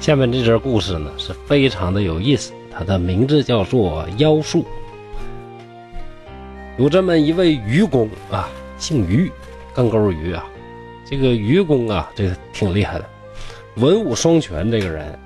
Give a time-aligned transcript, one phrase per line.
[0.00, 4.60] 下面这则故事呢是非常的有意思，它的名字叫做《妖术》。
[6.78, 8.48] 有这么一位愚公啊，
[8.78, 9.30] 姓愚，
[9.74, 10.46] 干钩于啊。
[11.04, 13.04] 这个愚公啊，这个挺厉害的，
[13.76, 14.70] 文武双全。
[14.70, 15.18] 这个人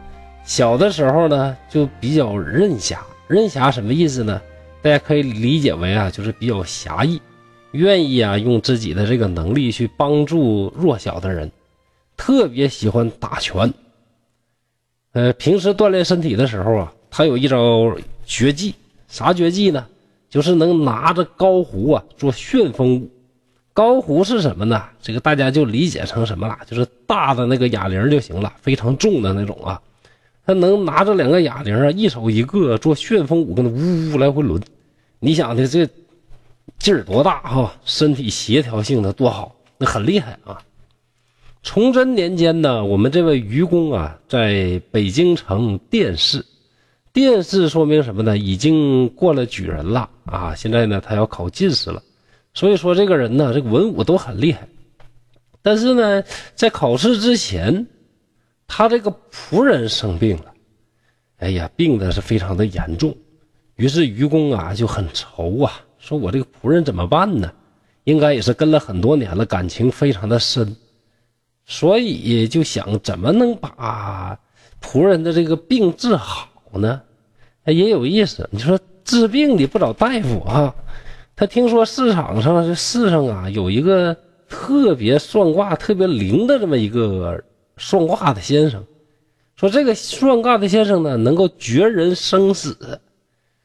[0.42, 3.04] 小的时候呢，就比较任侠。
[3.28, 4.40] 任侠什么意思呢？
[4.80, 7.20] 大家可以理解为啊，就是比较侠义，
[7.72, 11.52] 愿意啊用自己的这个能力去帮助弱小的人，
[12.16, 13.72] 特别喜欢打拳。
[15.12, 17.94] 呃，平时锻炼身体的时候啊，他有一招
[18.24, 18.74] 绝技，
[19.08, 19.86] 啥绝技呢？
[20.30, 23.10] 就是能拿着高壶啊做旋风舞。
[23.74, 24.82] 高壶是什么呢？
[25.02, 26.58] 这个大家就理解成什么了？
[26.66, 29.80] 就是大的那个哑铃就行了，非常重的那种啊。
[30.46, 34.60] 他能拿着两个哑铃啊，一手一个做旋风舞，跟那呜呜来回轮。
[35.20, 35.86] 你想的这
[36.78, 37.74] 劲儿多大哈？
[37.84, 40.58] 身体协调性的多好，那很厉害啊。
[41.62, 46.44] 崇祯年间呢，我们这位愚公啊，在北京城殿试。
[47.12, 48.36] 殿试说明什么呢？
[48.38, 50.54] 已经过了举人了啊。
[50.54, 52.02] 现在呢，他要考进士了。
[52.54, 54.68] 所以说，这个人呢，这个文武都很厉害。
[55.62, 56.22] 但是呢，
[56.54, 57.86] 在考试之前。
[58.74, 60.46] 他这个仆人生病了，
[61.40, 63.14] 哎呀，病的是非常的严重，
[63.76, 67.52] 于是愚公啊就很愁啊，说我这个仆人怎么办呢？
[68.04, 70.74] 应该也是跟了很多年了，感情非常的深，
[71.66, 74.38] 所以就想怎么能把
[74.80, 77.00] 仆人的这个病治好呢？
[77.66, 78.48] 也有意思。
[78.52, 80.74] 你说治病你不找大夫啊？
[81.34, 84.16] 他听说市场上这世上啊有一个
[84.48, 87.42] 特别算卦特别灵的这么一个。
[87.78, 88.84] 算卦的先生
[89.56, 93.00] 说：“这个算卦的先生呢，能够决人生死，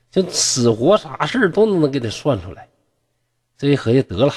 [0.09, 2.69] 就死活啥事都能给他算出来。”
[3.59, 4.33] 这一合计得了，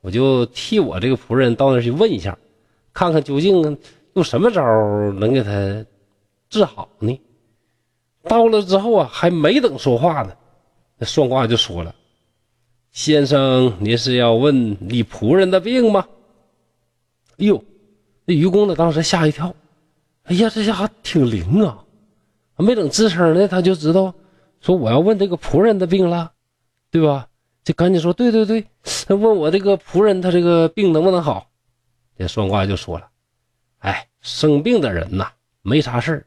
[0.00, 2.36] 我就替我这个仆人到那去问一下，
[2.94, 3.78] 看看究竟
[4.14, 4.62] 用什么招
[5.12, 5.84] 能给他
[6.48, 7.20] 治好呢？
[8.22, 10.32] 到了之后啊，还没等说话呢，
[10.96, 11.94] 那算卦就说了
[12.92, 16.06] ：“先生，您是要问你仆人的病吗？”
[17.36, 17.62] 哎呦！
[18.24, 18.74] 那愚公呢？
[18.74, 19.54] 当时吓一跳，
[20.22, 21.84] 哎呀，这家伙挺灵啊！
[22.56, 24.14] 没等吱声呢，他就知道
[24.60, 26.32] 说我要问这个仆人的病了，
[26.90, 27.26] 对吧？
[27.64, 28.64] 就赶紧说对对对，
[29.06, 31.50] 他问我这个仆人他这个病能不能好？
[32.16, 33.08] 这算卦就说了，
[33.78, 35.32] 哎，生病的人呐
[35.62, 36.26] 没啥事，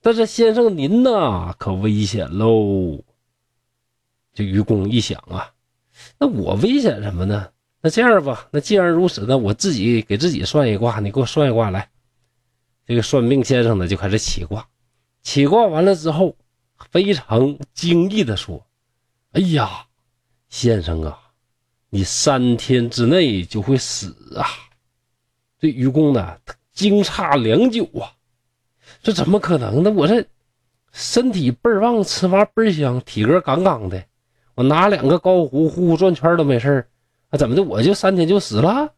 [0.00, 3.02] 但是先生您呐可危险喽。
[4.34, 5.52] 这愚公一想啊，
[6.18, 7.50] 那我危险什么呢？
[7.80, 11.88] 那这样吧，那既然如此，那我自己给自己算一卦，你给我算一卦来。
[12.86, 14.68] 这个算命先生呢就开始起卦，
[15.22, 16.36] 起卦完了之后，
[16.90, 18.66] 非常惊异的说
[19.32, 19.86] ：“哎呀，
[20.48, 21.18] 先生啊，
[21.90, 24.46] 你三天之内就会死啊！”
[25.58, 26.38] 这愚公呢
[26.72, 28.14] 惊诧良久啊，
[29.02, 29.90] 这怎么可能呢？
[29.90, 30.24] 我这
[30.92, 34.04] 身体倍儿旺，吃嘛倍儿香，体格杠杠的，
[34.54, 36.88] 我拿两个高壶呼呼转圈都没事儿。
[37.30, 37.62] 那怎么的？
[37.62, 38.94] 我就三天就死了？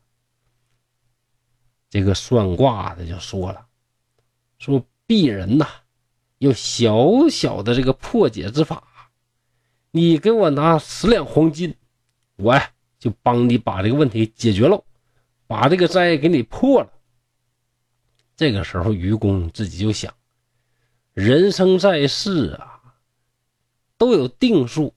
[1.88, 3.66] 这个算卦的就说了，
[4.59, 5.66] 说鄙人呐，
[6.38, 8.84] 有小小的这个破解之法，
[9.91, 11.75] 你给我拿十两黄金，
[12.37, 14.84] 我呀就帮你把这个问题解决了，
[15.50, 16.88] 把这个灾给你破了。
[18.37, 20.15] 这个时候，愚公自己就想，
[21.12, 22.81] 人生在世啊，
[23.99, 24.94] 都有定数，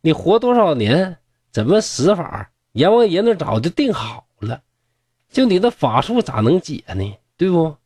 [0.00, 1.18] 你活多少年，
[1.50, 2.50] 怎么死法？
[2.72, 4.62] 阎王爷那早就定好了，
[5.28, 7.14] 就你的法术咋能解呢？
[7.36, 7.76] 对不？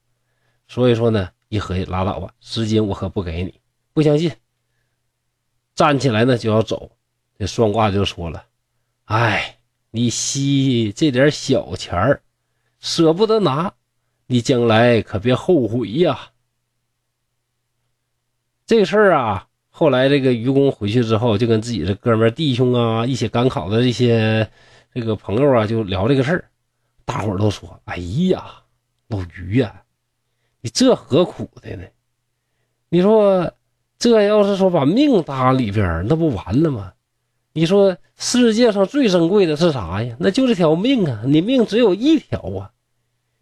[0.69, 3.61] 所以说呢，一合计拉倒吧，时间我可不给你。
[3.93, 4.31] 不相信，
[5.75, 6.93] 站起来呢就要走。
[7.37, 8.47] 这算卦就说了
[9.07, 9.56] ：“哎，
[9.97, 12.21] 你惜这点小钱儿，
[12.81, 13.73] 舍不得拿，
[14.27, 16.33] 你将来可别后悔呀。”
[18.69, 24.51] 这事儿啊，后来这个愚公回去之后，就跟自己的哥们弟兄啊一起赶考的这些。
[24.93, 26.49] 这个朋友啊，就聊这个事儿，
[27.05, 27.97] 大伙儿都说：“哎
[28.31, 28.63] 呀，
[29.09, 29.83] 老于呀，
[30.63, 31.85] 你这何苦的呢？
[32.89, 33.53] 你说
[33.99, 36.95] 这要是说把命搭里边，那不完了吗？
[37.57, 40.15] 你说世界上最珍贵的是啥呀？
[40.21, 41.23] 那就是条命啊！
[41.25, 42.71] 你命只有一条啊！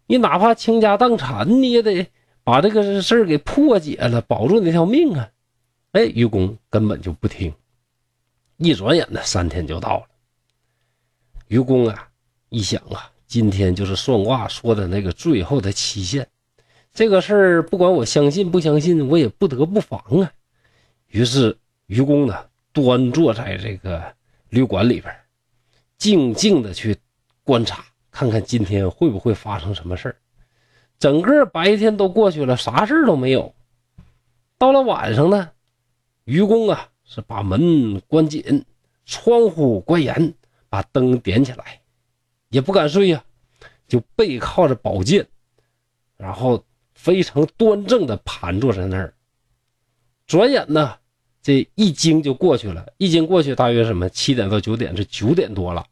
[0.07, 2.07] 你哪怕倾家荡产，你也得
[2.41, 5.29] 把这个事儿给破解了，保住你那条命啊！”
[5.91, 7.53] 哎，愚公根本就不听，
[8.55, 10.05] 一转眼呢，三天就到了。
[11.49, 12.07] 愚公啊，
[12.47, 16.25] 一想啊，今天就是算卦说的那个最后的期限，
[16.93, 20.31] 这个事儿不管我相信不相信，我也不得不防啊。
[21.07, 21.57] 于是
[21.87, 22.45] 愚公呢，
[22.75, 24.13] 端坐在这个
[24.49, 25.15] 旅馆里边，
[25.97, 26.97] 静静的去
[27.41, 30.13] 观察，看看今天会不会发生什么事。
[30.99, 33.55] 整个白天都过去了，啥事都没有。
[34.57, 35.51] 到了晚上呢，
[36.25, 38.65] 愚公啊是把门关紧，
[39.05, 40.33] 窗户关严，
[40.67, 41.81] 把灯点起来，
[42.49, 43.23] 也不敢睡呀，
[43.87, 45.25] 就背靠着宝剑，
[46.17, 46.61] 然后
[46.93, 49.13] 非常端正的盘坐在那儿。
[50.27, 50.97] 转眼呢，
[51.45, 55.85] 这一经就过去了，一经过去大约什么七点到九点，这九点多了，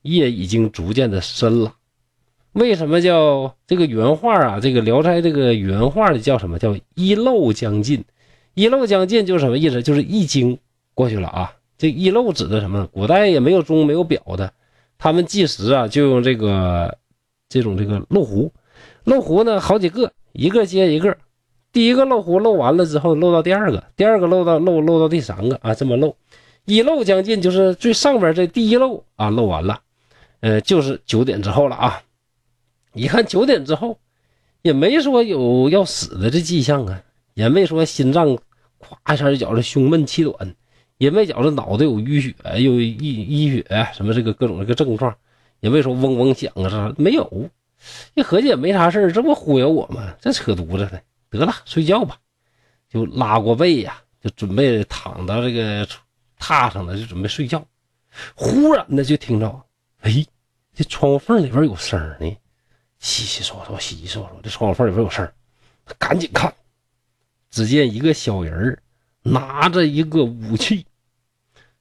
[0.00, 1.74] 夜已经逐渐的深了。
[2.52, 4.58] 为什么叫这个原话啊？
[4.58, 8.02] 这个《聊斋》这个原话的叫什么叫一漏将近？
[8.54, 9.82] 一漏将近就是什么意思？
[9.82, 10.58] 就是一经
[10.94, 11.52] 过去了啊。
[11.76, 12.86] 这一漏指的什么？
[12.86, 14.50] 古代也没有钟没有表的，
[14.96, 16.96] 他们计时啊就用这个
[17.50, 18.50] 这种这个漏壶。
[19.04, 21.18] 漏壶呢好几个，一个接一个。
[21.76, 26.16] 第一个漏壶漏完了之后，漏到第二个，第二个漏到漏漏到第三个啊，这么漏。
[26.64, 29.80] 一漏将近就是最上边这第一漏啊，漏完了，
[30.40, 32.00] 呃，就是九点之后了啊。
[32.94, 33.98] 一看九点之后，
[34.62, 37.02] 也没说有要死的这迹象啊，
[37.34, 38.38] 也没说心脏
[39.04, 40.54] 咵一下就觉着胸闷气短，
[40.96, 45.14] 也没觉着脑袋有淤血、有淤淤血什么这个各种这个症状，
[45.60, 47.50] 也没说嗡嗡响啊啥没有。
[48.14, 50.14] 一合计也没啥事这不忽悠我吗？
[50.18, 50.98] 这扯犊子呢！
[51.30, 52.18] 得了，睡觉吧，
[52.88, 55.86] 就拉过被呀，就准备躺到这个
[56.38, 57.66] 榻上了，就准备睡觉。
[58.34, 59.62] 忽然呢，就听着，
[60.00, 60.24] 哎，
[60.74, 62.36] 这窗户缝里边有声呢。
[62.98, 65.30] 稀稀嗦嗦，稀稀嗦嗦，这窗户缝里边有声
[65.84, 66.52] 他赶紧看，
[67.50, 68.80] 只见一个小人
[69.22, 70.86] 拿着一个武器，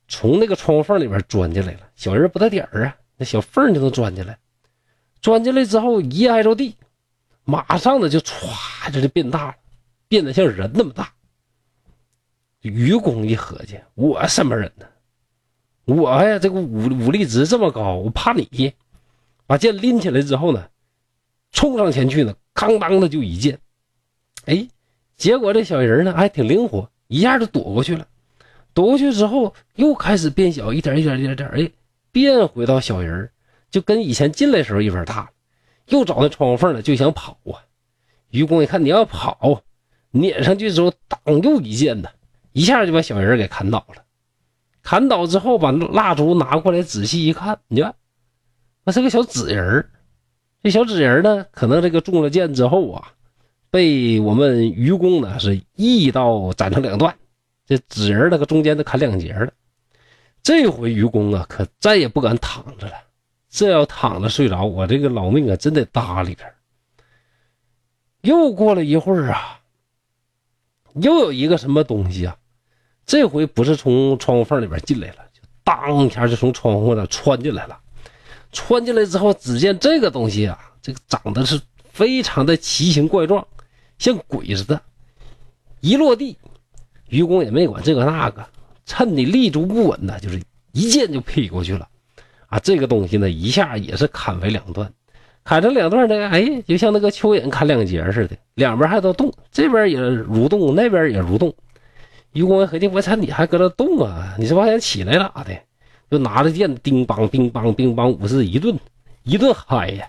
[0.07, 1.89] 从那个窗户缝里边钻进来了。
[1.95, 4.37] 小人不大点啊，那小缝就能钻进来。
[5.21, 6.75] 钻进来之后，一挨着地，
[7.45, 9.55] 马上呢就歘，这就变大了，
[10.07, 11.13] 变得像人那么大。
[12.61, 14.85] 愚公一合计，我什么人呢？
[15.85, 18.73] 我呀，这个武武力值这么高，我怕你？
[19.45, 20.67] 把剑拎起来之后呢？
[21.51, 23.59] 冲上前去呢，哐当的就一剑，
[24.45, 24.67] 哎，
[25.15, 28.07] 结果这小人呢还挺灵活，一下就躲过去了。
[28.73, 31.71] 躲过去之后，又开始变小，一点一点一点点，哎，
[32.11, 33.29] 变回到小人
[33.69, 35.29] 就跟以前进来时候一般大。
[35.87, 37.63] 又找那窗户缝了，就想跑啊。
[38.29, 39.61] 愚公一看你要跑，
[40.11, 42.09] 撵上去之后，当又一剑呢，
[42.51, 44.03] 一下就把小人给砍倒了。
[44.81, 47.95] 砍倒之后，把蜡烛拿过来仔细一看，你看，
[48.83, 49.89] 那是个小纸人。
[50.61, 53.13] 这小纸人呢，可能这个中了箭之后啊，
[53.69, 57.15] 被我们愚公呢是一刀斩成两段，
[57.65, 59.51] 这纸人那个中间都砍两截了。
[60.41, 62.93] 这回愚公啊，可再也不敢躺着了。
[63.55, 66.53] 这要躺着睡着，我这个老命啊，真得搭里边。
[68.19, 69.61] 又过了一会儿啊，
[70.95, 72.35] 又有一个什么东西啊，
[73.05, 77.79] 这回不是从窗户缝里边进来了，就当一下就从窗户那穿进来了。
[78.51, 81.61] 穿进来之后，只见这个东西啊，这个长得是
[81.93, 83.47] 非常的奇形怪状，
[83.97, 84.81] 像鬼似的。
[85.79, 86.37] 一落地，
[87.07, 88.45] 愚公也没管这个那个，
[88.85, 90.43] 趁你立足不稳呢，就是
[90.73, 91.87] 一剑就劈过去了。
[92.47, 94.91] 啊，这个东西呢，一下也是砍为两段，
[95.43, 101.53] 砍成两段呢，哎，就像那个蚯蚓砍两截似的，两边还都动，这边也蠕动，那边也蠕动。
[102.33, 104.35] 愚公合计，我操，你还搁这动啊？
[104.37, 105.57] 你是不想起来咋的？
[106.11, 108.77] 就拿着剑，叮梆、叮梆、叮梆，武士一顿
[109.23, 110.07] 一顿嗨呀，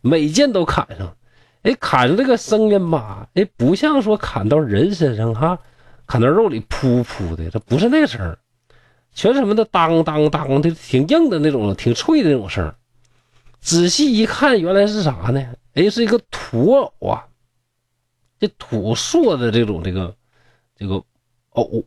[0.00, 1.16] 每剑都砍上。
[1.62, 5.58] 哎，砍上这个声音吧，哎，不像说砍到人身上哈，
[6.06, 8.36] 砍到肉里噗噗的，这不是那个声
[9.14, 12.74] 全什么的当当当的，挺硬的那种，挺脆的那种声
[13.60, 15.54] 仔细一看，原来是啥呢？
[15.74, 17.28] 哎，是一个土偶啊，
[18.40, 20.16] 这土塑的这种这个
[20.76, 21.02] 这个
[21.50, 21.84] 偶。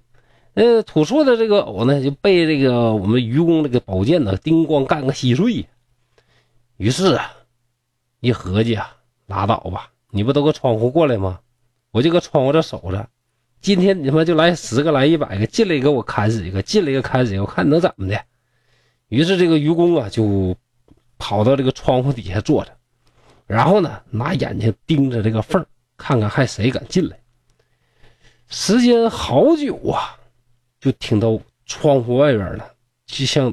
[0.53, 5.67] 呃，土硕的这个偶呢，就被这个我们愚公这个宝剑呢，叮咣干个稀碎。
[6.77, 7.34] 于是啊，
[8.22, 11.39] 一合计啊，拉倒吧，你不都个窗户过来吗？
[11.91, 13.10] 我就搁窗户这守着。
[13.65, 18.24] 今天你他妈就来十个，来一百个，进来一个我砍死一个，进来一个砍死一个，我看你能怎么的。
[19.07, 20.55] 于是这个愚公啊，就
[21.17, 22.77] 跑到这个窗户底下坐着，
[23.48, 25.65] 然后呢，拿眼睛盯着这个缝
[25.98, 27.17] 看看还谁敢进来。
[28.50, 30.15] 时间好久啊。
[30.79, 32.63] 就听到窗户外边呢，
[33.07, 33.51] 就像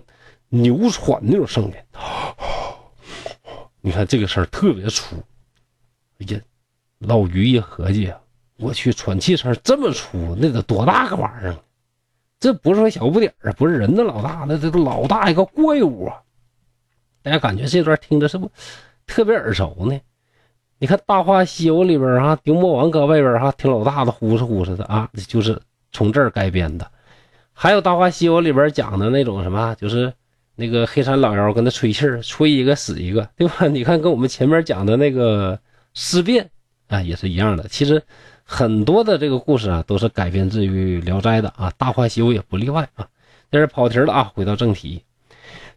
[0.50, 1.72] 牛喘那种声音。
[3.80, 5.16] 你看这个声特别粗。
[6.18, 6.40] 哎呀，
[6.98, 8.20] 老于一合计啊，
[8.62, 11.56] 我去，喘气声这么粗，那得多大个玩意儿？
[12.40, 16.16] 这不是说小不点儿啊，不是人的老大，那这都老大一个怪物啊！
[17.22, 18.50] 大家感觉这段听着是不
[19.06, 20.00] 特别耳熟呢？
[20.78, 25.60] 你看《大话西游》里边啊，牛魔王搁外边哈，挺老大的，呼哧呼哧的啊，就是
[25.92, 26.90] 从这儿改编的。
[27.52, 30.12] 还有《大话西游》里边讲的那种什么，就是
[30.56, 33.68] 那个黑山老妖跟他吹气儿，吹一个死一个，对吧？
[33.68, 35.56] 你看跟我们前面讲的那个
[35.94, 36.50] 尸变
[36.88, 37.68] 啊，也是一样的。
[37.68, 38.02] 其实
[38.44, 43.08] 很多的这个故事啊，都是改编自于《聊斋》的啊，《大话西游》也不例外啊。
[43.50, 45.04] 在这跑题了啊，回到正题，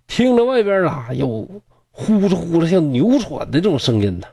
[0.07, 4.27] 听着外边啊有呼哧呼哧像牛喘的这种声音呢，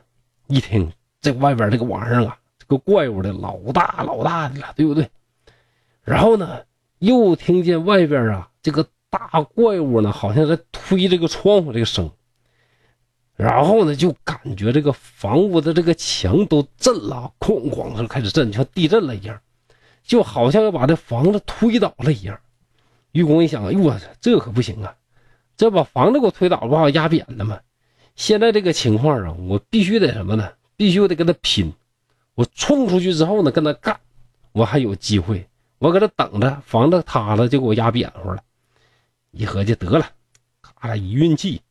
[0.47, 5.09] 一听这外边这个玩意儿啊，这个怪物的老大老大的了，对不对？
[6.03, 6.61] 然后呢，
[6.99, 12.09] 又听见外边啊这个大怪物呢，好像在推这个窗户这个声。
[13.35, 19.39] 然后呢，就感觉这个房屋的这个墙都震了，哐哐的开始震，像地震了一样，
[20.03, 22.39] 就好像要把这房子推倒了一样。
[23.11, 24.95] 愚公一想，哎呦我这可不行啊，
[25.57, 27.59] 这把房子给我推倒了，不好压扁了吗？
[28.15, 30.51] 现在这个情况啊，我必须得什么呢？
[30.75, 31.73] 必须得跟他拼。
[32.35, 33.99] 我冲出去之后呢，跟他干，
[34.51, 35.47] 我还有机会。
[35.79, 38.43] 我搁这等着，房子塌了就给我压扁乎了。
[39.31, 40.07] 一合计得了，
[40.61, 41.61] 咔一运气。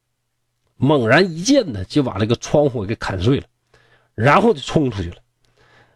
[0.83, 3.47] 猛然一剑呢，就把这个窗户给砍碎了，
[4.17, 5.17] 然后就冲出去了。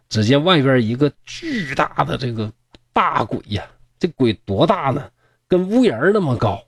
[0.08, 2.52] 只见外边一个巨大的这个
[2.92, 3.66] 大鬼呀，
[3.98, 5.10] 这鬼多大呢？
[5.48, 6.62] 跟屋檐那么高，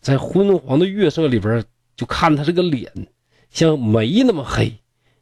[0.00, 1.62] 在昏黄的月色里边，
[1.96, 2.90] 就看他这个脸
[3.50, 4.74] 像煤那么黑，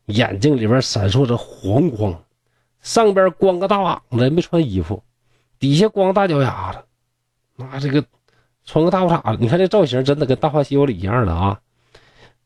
[0.06, 2.22] 眼睛里边闪烁着黄光，
[2.82, 5.02] 上边光个大膀子，没穿衣服，
[5.58, 6.78] 底下光大脚丫子，
[7.56, 8.04] 那这个
[8.64, 11.60] 穿个大裤衩子，你看这造型真的跟《大话西游》里一样的啊。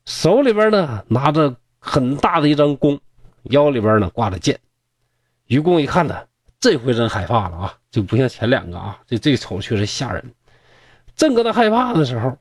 [0.07, 3.01] 手里边呢拿着很大的一张弓，
[3.45, 4.59] 腰里边呢挂着剑。
[5.47, 6.27] 愚公一看呢，
[6.61, 10.35] 这回真害怕了啊，就不像前两个啊，这这瞅确实吓人。
[11.17, 12.37] 正搁他害怕的时候，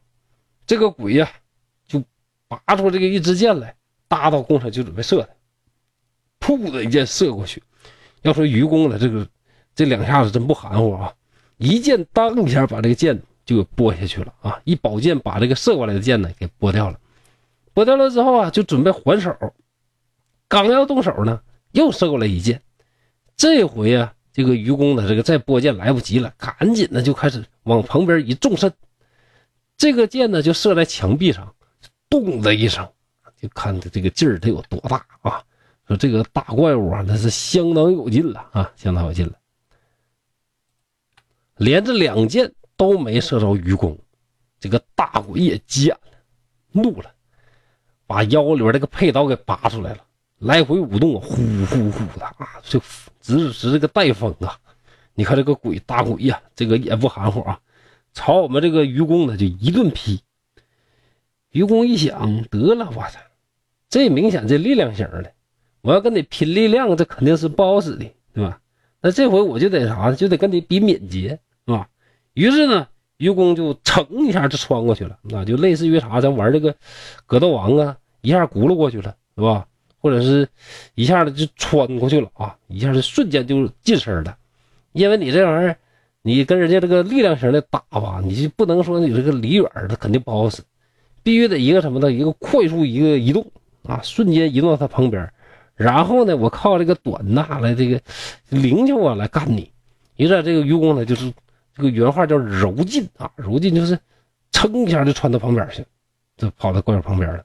[0.65, 1.29] 这个鬼呀
[1.87, 2.03] 就
[2.47, 3.75] 拔出这个一支箭来，
[4.07, 6.47] 搭到弓上就准备射他。
[6.47, 7.61] 噗的一箭射过去。
[8.21, 9.27] 要说愚公的这个
[9.75, 11.13] 这两下子真不含糊啊，
[11.57, 16.97] 一箭当一下把这个箭就给拨下去了啊，一宝剑把这个射过来的箭呢给拨掉了。
[17.73, 19.35] 拨掉了之后啊，就准备还手，
[20.47, 22.61] 刚要动手呢，又射过来一箭。
[23.35, 28.71] 这回啊，这个愚公的这个再拨箭来不及了，赶紧的就开始往旁边一纵身，
[29.75, 31.55] 这个箭呢就射在墙壁上，
[32.09, 32.87] 咚的一声，
[33.41, 35.43] 就看这这个劲儿得有多大啊！
[35.87, 39.33] 说这个大怪物啊，那是相当有劲了啊，相当有劲了。
[41.57, 43.97] 连着两箭都没射着愚公，
[44.59, 46.17] 这个大鬼也急眼了，
[46.71, 47.11] 怒了。
[48.13, 49.97] 把腰里边这个佩刀给拔出来了，
[50.37, 52.79] 来回舞动，呼呼呼的啊，就
[53.19, 54.55] 直直这个带风啊！
[55.15, 57.59] 你看这个鬼大鬼呀，这个也不含糊啊，
[58.13, 60.21] 朝我们这个愚公呢就一顿劈。
[61.49, 63.19] 愚公一想，得了，我操，
[63.89, 65.33] 这明显这力量型的，
[65.81, 68.59] 我要跟你拼力量，这肯定是不好使的，对吧？
[69.01, 71.89] 那这回我就得啥，就得跟你比敏捷，是吧？
[72.35, 72.87] 于是呢。
[73.17, 76.75] 愚公就噌一下就穿过去了，那就类似于啥，咱玩这个
[77.25, 79.67] 格斗王啊，一下轱辘过去了，是吧？
[79.99, 80.49] 或者是
[80.95, 84.35] 一下子就穿过去了啊，一下子瞬间就近身了。
[84.93, 85.77] 因为你这玩意儿，
[86.23, 90.63] 你跟人家这个力量型的打吧，你就不能说你这个离远他肯定不好使，
[91.21, 93.45] 必须得一个什么的，一个快速一个移动
[93.83, 95.31] 啊，瞬间移动到他旁边，
[95.75, 98.01] 然后呢，我靠这个短呐来这个
[98.49, 99.71] 灵巧啊来干你。
[100.15, 101.31] 你这这个愚公呢，就是。
[101.75, 103.97] 这个原话叫柔劲啊，柔劲就是
[104.51, 105.83] 噌一下就穿到旁边去，
[106.37, 107.43] 就跑到怪物旁边了。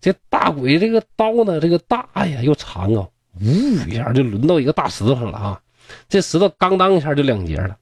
[0.00, 3.08] 这大鬼这个刀呢，这个大呀又长啊，
[3.40, 3.44] 呜
[3.88, 5.60] 一下就抡到一个大石头上了啊。
[6.08, 7.76] 这石头刚当一下就两截了。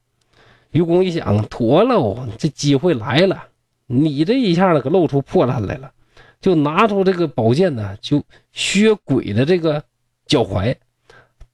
[0.70, 3.44] 愚公一想，妥了，这机会来了，
[3.86, 5.92] 你这一下子可露出破绽来了，
[6.40, 8.22] 就拿出这个宝剑呢，就
[8.52, 9.82] 削鬼的这个
[10.26, 10.74] 脚踝，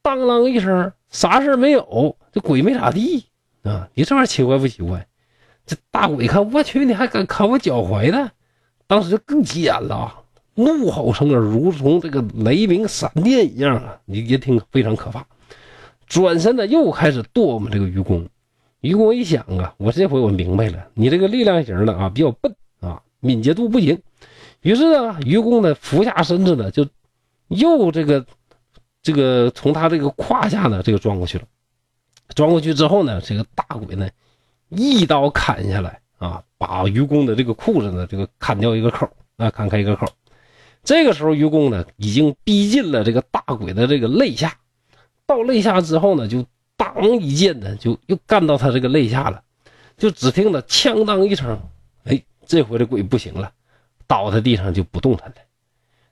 [0.03, 3.27] 当啷一声，啥事没有，这鬼没咋地。
[3.63, 5.07] 啊，你这玩意奇怪不奇怪？
[5.67, 8.31] 这大鬼看，我去，你还敢砍我脚踝呢？
[8.87, 10.24] 当时就更急眼了，
[10.55, 15.27] 怒吼声啊，如同这个雷鸣闪电一样啊，你也听非常可怕。
[16.07, 18.29] 转身呢，又开始剁我们这个愚公。
[18.81, 24.01] 愚公一想啊，我这回我明白了，你这个力量型的啊比较笨啊，敏捷度不行。
[24.61, 26.87] 于是呢，愚公呢俯下身子呢，就
[27.49, 28.25] 又这个
[29.03, 31.45] 这个从他这个胯下呢这个钻过去了。
[32.35, 34.09] 钻过去之后呢，这个大鬼呢，
[34.69, 40.07] 一刀砍下来啊，把愚公的这个裤子呢，这个砍掉一个口啊，砍开一个口。
[40.85, 44.57] 这个时候，愚公呢已经逼近了这个大鬼的这个肋下，
[45.27, 46.45] 到肋下之后呢，就
[46.77, 49.43] 当一剑呢，就又干到他这个肋下了。
[49.97, 51.59] 就只听得枪当一声，
[52.05, 53.51] 哎，这回这鬼不行了，
[54.07, 55.37] 倒在地上就不动弹了。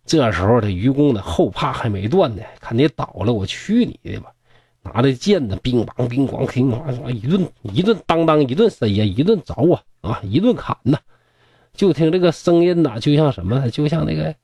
[0.06, 4.32] 这时候，这愚公的后怕还没断呢，看你倒了，我去你的吧！
[4.82, 10.98] 拿着剑呢，乒乓乒乓乒乓，一顿一顿当当一顿塞呀，一顿凿啊啊，一顿砍呐。
[11.74, 13.70] 就听这个声音呐，就像什么呢？
[13.70, 14.34] 就像那个，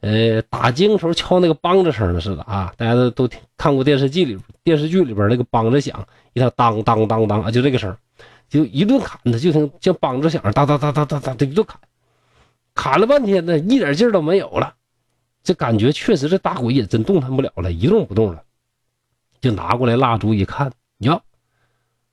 [0.00, 2.72] 呃，打经时候敲那个梆子声似的啊！
[2.76, 7.94] 大家都都看过电视剧里电视剧里边那个梆子响，一条当当当当啊，就这个声，
[8.48, 11.80] 就一顿砍他，就听像梆子响，当当当当当当，一顿砍，
[12.74, 14.74] 砍了半天呢，一点劲都没有了。
[15.42, 18.42] 这感觉确实，这大鬼也真动弹不了了，一动不动了。
[19.40, 21.20] 就拿过来蜡烛一看，呀，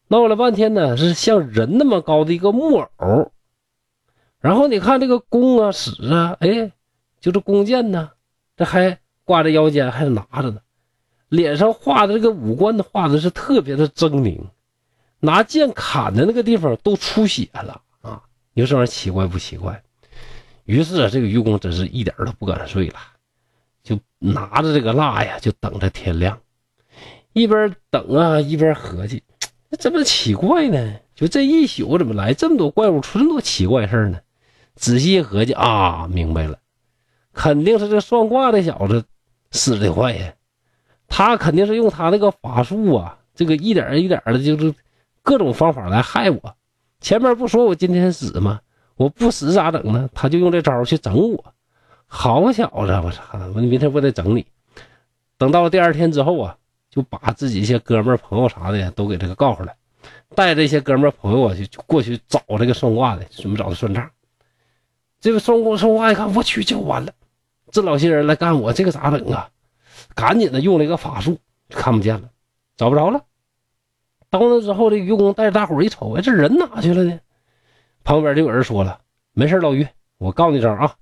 [0.07, 3.31] 闹了半天呢，是像人那么高的一个木偶。
[4.45, 6.71] 然后你看这个弓啊、矢啊，哎，
[7.19, 8.11] 就这弓箭呢，
[8.55, 10.59] 这还挂在腰间，还拿着呢。
[11.29, 14.39] 脸上画的这个五官的画的是特别的狰狞，
[15.19, 18.21] 拿剑砍的那个地方都出血了啊！
[18.53, 19.81] 你说这玩意奇怪不奇怪？
[20.65, 22.99] 于是啊，这个愚公真是一点都不敢睡了。
[23.81, 26.39] 就拿着这个蜡呀，就等着天亮，
[27.33, 29.23] 一边等啊，一边合计，
[29.69, 30.97] 那怎么奇怪呢？
[31.15, 34.19] 就这一宿怎么来这么多怪物，出这么多奇怪事呢？
[34.75, 36.59] 仔细一合计啊，明白了，
[37.33, 39.05] 肯定是这算卦的小子
[39.51, 40.33] 使的坏呀，
[41.07, 44.73] 他肯定是用他那个法术啊，这个一点一点的，就是
[45.23, 46.55] 各种方法来害我。
[46.99, 48.59] 前面不说我今天死吗？
[48.95, 50.09] 我不死咋整呢？
[50.13, 51.53] 他就用这招去整我。
[52.07, 53.23] 好小子，我操！
[53.53, 54.45] 我明天我得整你。
[55.37, 56.57] 等到了第二天之后啊，
[56.89, 59.75] 就把自己一些哥们、朋友啥的都给这个告出来，
[60.33, 64.09] 带着一些哥们、朋友啊，就过去找这个算卦的，准备找他算账。
[65.19, 67.13] 这个孙悟空说话一看，我去，就完了！
[67.71, 69.49] 这老些人来干我，这个咋整啊？
[70.13, 72.29] 赶紧的用了一个法术，就看不见了，
[72.77, 73.23] 找不着了。
[74.29, 77.19] 到那之后，这愚公带着大伙一瞅，哎，这人哪去了呢？
[78.03, 79.01] 旁边就有人说了
[79.33, 80.95] ：“没事，老于，我告诉你招啊。”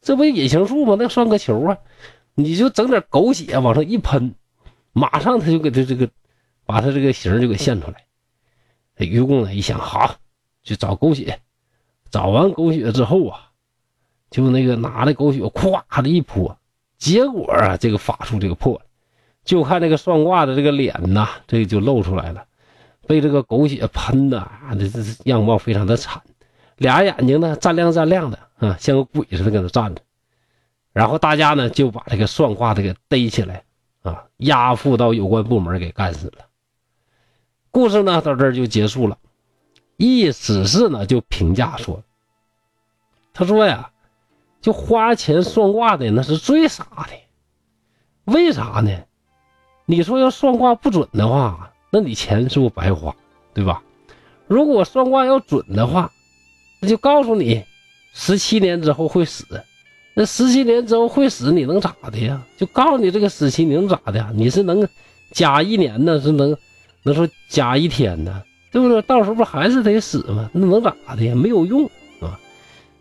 [0.00, 0.96] 这不隐形术吗？
[0.98, 1.78] 那算个球啊！
[2.34, 4.34] 你就整点狗血往上一喷，
[4.92, 6.10] 马上他就给他这个，
[6.66, 8.04] 把他这个形就给现出来。
[8.98, 10.16] 愚公呢一想，好，
[10.62, 11.40] 去找狗血。
[12.10, 13.50] 找完狗血之后啊，
[14.34, 16.58] 就那个拿着狗血咵的一泼，
[16.98, 18.80] 结果啊，这个法术这个破了。
[19.44, 22.44] 就看那个算卦的这个脸呐，这个就露出来了，
[23.06, 26.20] 被这个狗血喷的，这这样貌非常的惨，
[26.78, 28.40] 俩眼睛呢湛亮湛亮的。
[28.56, 30.02] 啊，像个鬼似的搁那站着，
[30.92, 33.62] 然后大家呢就把这个算卦的给逮起来，
[34.02, 36.46] 啊，押赴到有关部门给干死了。
[37.70, 39.16] 故事呢到这儿就结束了。
[39.96, 42.02] 意思是呢就评价说，
[43.32, 43.92] 他说呀，
[44.64, 48.90] 就花钱算卦的那是最傻的，为啥呢？
[49.84, 53.14] 你说要算卦不准的话，那你钱是不白花，
[53.52, 53.82] 对吧？
[54.46, 56.10] 如果算卦要准的话，
[56.80, 57.62] 那就告诉你。
[58.14, 59.44] 十七年之后会死，
[60.14, 62.42] 那十七年之后会死，你能咋的呀？
[62.56, 64.32] 就告诉你这个死期你能咋的？
[64.34, 64.88] 你是能
[65.32, 66.18] 加一年呢？
[66.22, 66.56] 是能
[67.02, 68.42] 能说加一天呢？
[68.72, 69.02] 对不对？
[69.02, 70.48] 到时候不还是得死吗？
[70.54, 71.34] 那能咋的呀？
[71.34, 71.84] 没有用
[72.22, 72.40] 啊！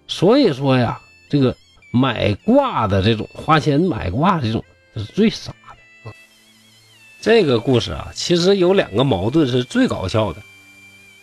[0.08, 1.00] 所以说呀，
[1.34, 1.56] 这个
[1.90, 4.64] 买卦的这种花钱买卦这种，
[4.96, 5.52] 是最傻
[6.06, 6.12] 的。
[7.20, 10.40] 这个故事啊，其实有两个矛盾是最搞笑的。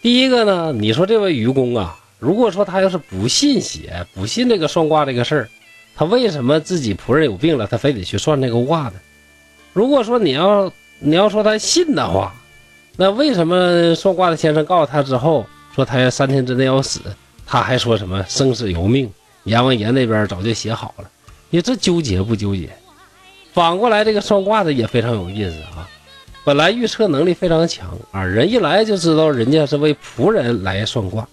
[0.02, 1.96] 第一个呢，你说这位愚公啊。
[2.18, 5.48] 如果说他要是不信邪，不信这个算卦这个事儿，
[5.94, 8.94] 他为什么自己仆人有病了，他非得去算这个卦呢？
[9.72, 12.34] 如果说你要你要说他信的话，
[12.96, 17.00] 那为什么算卦的先生告诉他之后，说他要三天之内要死，
[17.46, 19.08] 他还说什么生死由命？
[19.50, 21.10] 阎王爷那边早就写好了，
[21.50, 22.70] 你这纠结不纠结？
[23.52, 25.88] 反过来，这个算卦的也非常有意思啊，
[26.44, 31.26] 本来预测能力非常强啊，人一来就知道人家是为仆人来算卦。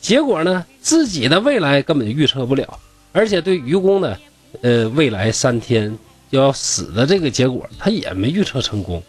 [0.00, 2.80] 结果呢，自己的未来根本预测不了，
[3.12, 4.16] 而且对愚公呢，
[4.62, 5.96] 呃，未来三天
[6.32, 9.00] 就要死的这个结果，他也没预测成功，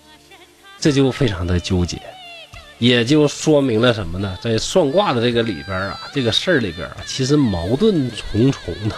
[0.80, 2.00] 这就非常的纠结，
[2.84, 4.38] 也就说明了什么呢？
[4.41, 8.96] 在算卦的这个里边啊，这个事儿里边啊，其实矛盾重重的，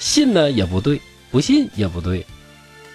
[0.00, 1.00] 信呢也不对，
[1.30, 2.26] 不信也不对，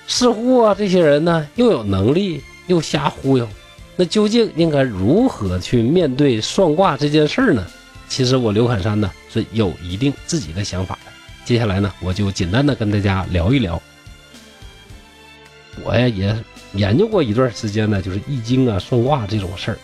[0.08, 3.48] 似乎啊这些人呢又有能力又瞎忽悠，
[3.96, 7.66] 那究竟应该如何去面对算卦这件事儿呢？
[8.10, 11.12] 其实我刘侃山呢是有一定自己的想法的。
[11.46, 13.82] 接下来呢，我就简单的跟大家聊一聊。
[15.82, 16.36] 我呀也
[16.74, 19.78] 研究过一段时间呢，就是易经啊、算卦这种事儿。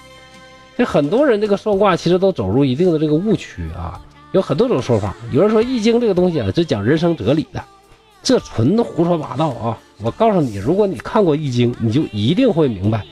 [0.77, 4.01] 这很多人这个算卦其实都走入一定的这个误区啊，
[4.33, 5.15] 有很多种说法。
[5.31, 7.63] 有人说易经这个东西啊，是讲人生哲理的，
[8.21, 9.77] 这纯胡说八道啊！
[10.01, 13.05] 我告诉你，如果你看过易经，你就一定会明白，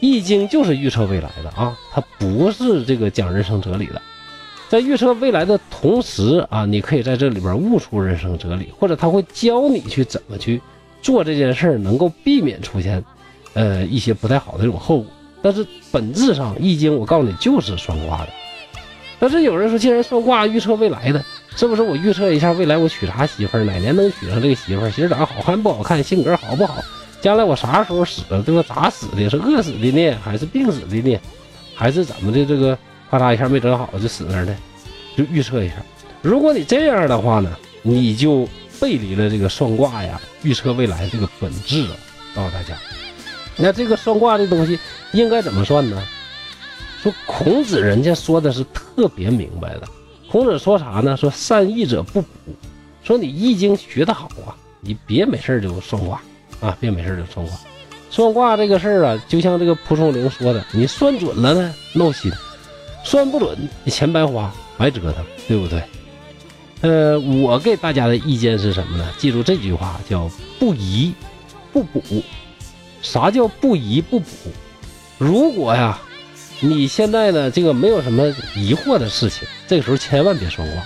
[0.00, 4.00] 易经就是预测未来的啊，它不是这个讲人生哲理的。
[4.70, 10.58] 在预测未来的同时啊，你可以在这里边悟出人生哲理，或者他会教你去怎么去
[11.02, 13.04] 做这件事儿，能够避免出现，
[13.52, 15.06] 呃一些不太好的这种后果。
[15.42, 18.28] 但是本质上，易经我告诉你就是算卦的。
[19.18, 21.22] 但是有人说，既然算卦预测未来的，
[21.56, 21.82] 是不是？
[21.82, 24.90] 我预测一下未来我娶啥媳妇儿，哪年能娶上这个媳妇儿？
[24.90, 26.76] 媳妇长得好看不好看，性格好不好？
[27.20, 28.64] 将来我啥时候死，对吧？
[28.66, 29.28] 咋死的？
[29.28, 31.18] 是饿死的呢，还是病死的呢？
[31.74, 32.46] 还是怎么的？
[32.46, 32.76] 这个
[33.10, 34.56] 咔嚓一下没整好就死那儿了？
[35.16, 35.74] 就预测一下。
[36.22, 37.50] 如果你这样的话呢，
[37.82, 38.48] 你就
[38.80, 41.96] 背离了这个算卦呀，预测未来这个本质了。
[42.34, 42.74] 告诉大家，
[43.60, 44.78] 那这个算卦这东西
[45.12, 46.02] 应该怎么算呢？
[47.02, 49.88] 说孔子人家说的是特别明白的。
[50.30, 51.16] 孔子说啥呢？
[51.16, 52.28] 说善易者不卜。
[53.02, 56.20] 说你易经学得好啊，你别没事就算卦
[56.60, 57.56] 啊，别没事就算卦。
[58.10, 62.30] 算卦这个事儿啊，就像这个蒲松龄说的，你算准了呢闹心，
[63.02, 65.82] 算不准你钱白花白折腾，对不对？
[66.82, 69.08] 呃，我给大家的意见是什么呢？
[69.16, 71.14] 记住这句话，叫不疑
[71.72, 72.02] 不卜。
[73.02, 74.26] 啥叫不疑不卜？
[75.18, 75.98] 如果呀。
[76.62, 77.50] 你现在呢？
[77.50, 80.82] 这个没有什么疑惑的事情，这个时候千万别算卦。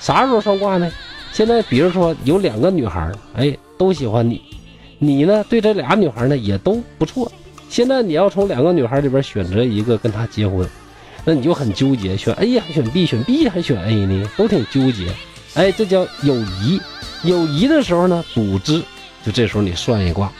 [0.00, 0.88] 啥时候算卦呢？
[1.32, 4.40] 现在比如说有两个女孩，哎，都喜欢你，
[5.00, 7.32] 你呢对这俩女孩呢也都不错。
[7.68, 10.64] 现在你要从两个女孩里边选择一个跟她结婚，
[11.24, 15.12] 那你就很纠结，选 A 还选 B，选 B 还选 A 呢，都挺纠结。
[15.54, 16.80] 哎，这叫有疑。
[17.24, 18.80] 有疑的时候呢，卜之，
[19.26, 20.32] 就这时候你算一卦，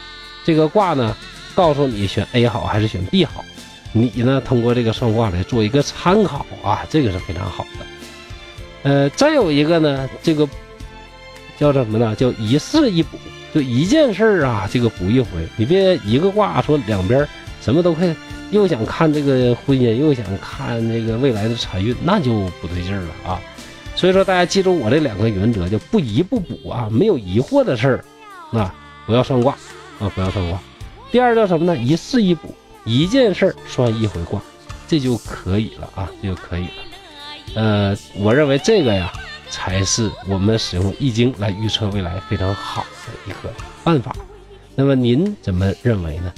[0.45, 1.15] 这个卦呢
[1.53, 3.43] 告诉你选 A 好还是选 B 好。
[3.91, 4.39] 你呢？
[4.45, 7.85] 通过这个算卦来做一个参考啊，这个是非常好的。
[8.83, 10.47] 呃，再有一个呢，这个
[11.57, 12.15] 叫什么呢？
[12.15, 13.17] 叫一事一补，
[13.51, 15.27] 就一件事儿啊，这个补一回。
[15.57, 17.27] 你别一个卦说两边
[17.61, 18.15] 什么都看，
[18.51, 23.41] 又想看这个婚姻，又想看这个未来的财运，那就不对劲儿了啊。
[23.95, 28.05] 所以说，大家记住我这两个原则，叫不疑不补啊，没有疑惑的事儿，
[28.53, 28.71] 那
[29.07, 29.57] 不要算卦
[29.99, 30.59] 啊，不要算卦。
[31.11, 31.77] 第二叫什么呢？
[31.77, 32.53] 一事一补。
[32.85, 34.41] 一件事儿算一回卦，
[34.87, 36.71] 这就可以了啊，这就可以了。
[37.55, 39.11] 呃，我认为这个呀，
[39.49, 44.15] 才是我们使用易经来预测未来非常好的一个办法。
[44.75, 46.33] 那么您怎么认为呢？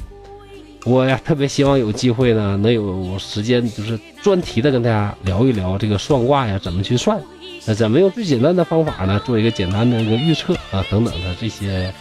[0.83, 7.21] 我呀，特别希望有机会呢，能有时间就是专题的跟大家聊一聊这个算卦呀，怎么去算，
[7.65, 11.93] 那怎么用最简单的方法呢，做一个简单的一个预测啊，等等的这些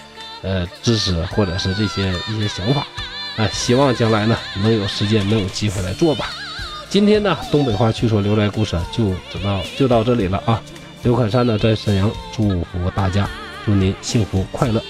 [0.42, 2.86] 呃知识或者是这些一些想法。
[3.36, 6.30] 哎，希望将来呢能有时间，能有机会来做吧。
[6.88, 10.60] 今天呢，东北话趣说留来故事就走到就到这里了啊。
[11.02, 13.28] 刘可山呢在沈阳祝福大家，
[13.64, 14.82] 祝您幸福快乐。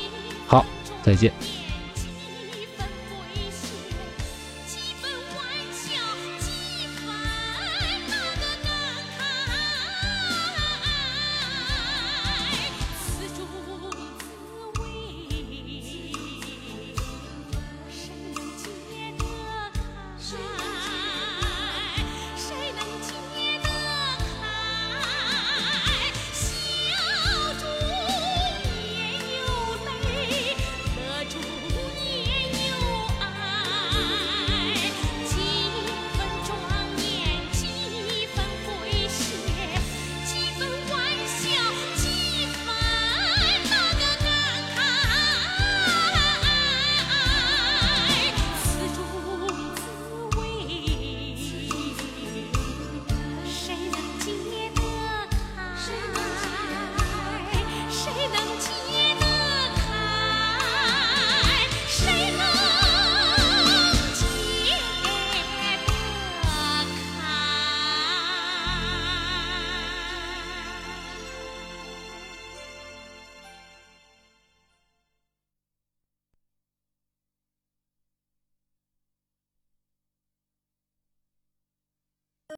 [0.46, 0.64] 好，
[1.02, 1.59] 再见。